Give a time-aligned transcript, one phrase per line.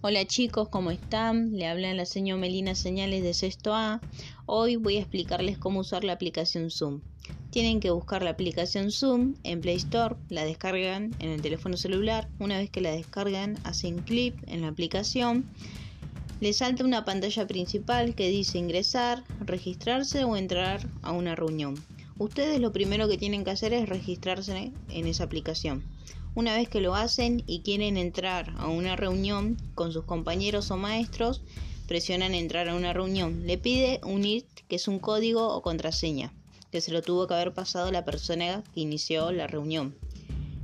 [0.00, 1.56] Hola chicos, ¿cómo están?
[1.56, 4.00] Le habla la señora Melina Señales de Sexto A.
[4.46, 7.00] Hoy voy a explicarles cómo usar la aplicación Zoom.
[7.50, 12.28] Tienen que buscar la aplicación Zoom en Play Store, la descargan en el teléfono celular.
[12.38, 15.44] Una vez que la descargan, hacen clic en la aplicación.
[16.40, 21.74] Les salta una pantalla principal que dice ingresar, registrarse o entrar a una reunión.
[22.18, 25.82] Ustedes lo primero que tienen que hacer es registrarse en esa aplicación.
[26.34, 30.76] Una vez que lo hacen y quieren entrar a una reunión con sus compañeros o
[30.76, 31.42] maestros,
[31.88, 33.46] presionan entrar a una reunión.
[33.46, 36.32] Le pide unir, que es un código o contraseña,
[36.70, 39.96] que se lo tuvo que haber pasado la persona que inició la reunión.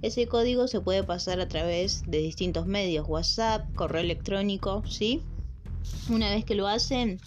[0.03, 5.23] Ese código se puede pasar a través de distintos medios, WhatsApp, correo electrónico, ¿sí?
[6.11, 7.19] Una vez que lo hacen,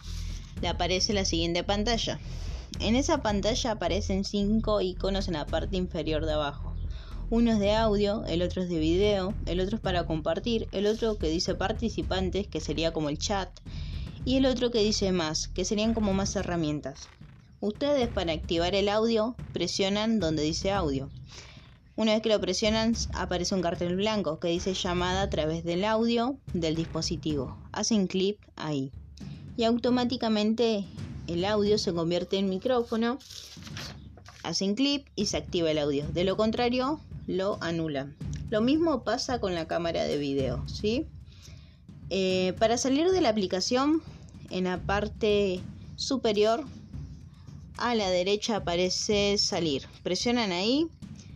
[0.61, 2.19] le aparece la siguiente pantalla.
[2.79, 6.76] En esa pantalla aparecen cinco iconos en la parte inferior de abajo.
[7.29, 10.87] Uno es de audio, el otro es de video, el otro es para compartir, el
[10.87, 13.49] otro que dice participantes, que sería como el chat,
[14.23, 17.09] y el otro que dice más, que serían como más herramientas.
[17.59, 21.09] Ustedes para activar el audio presionan donde dice audio.
[21.97, 25.83] Una vez que lo presionan aparece un cartel blanco que dice llamada a través del
[25.83, 27.57] audio del dispositivo.
[27.73, 28.93] Hacen clic ahí
[29.57, 30.85] y automáticamente
[31.27, 33.19] el audio se convierte en micrófono.
[34.43, 36.07] Hacen clic y se activa el audio.
[36.07, 38.11] De lo contrario, lo anula.
[38.49, 41.05] Lo mismo pasa con la cámara de video, ¿sí?
[42.09, 44.01] Eh, para salir de la aplicación,
[44.49, 45.61] en la parte
[45.97, 46.63] superior
[47.77, 49.83] a la derecha aparece salir.
[50.03, 50.87] Presionan ahí,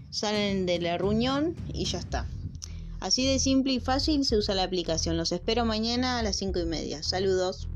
[0.09, 2.28] salen de la reunión y ya está.
[3.00, 5.17] Así de simple y fácil se usa la aplicación.
[5.17, 7.03] Los espero mañana a las 5 y media.
[7.03, 7.67] Saludos.